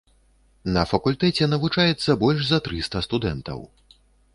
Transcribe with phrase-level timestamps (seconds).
[0.77, 3.67] На факультэце навучаецца больш за трыста студэнтаў.